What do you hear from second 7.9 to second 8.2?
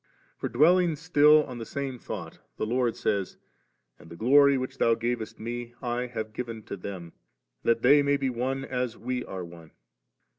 may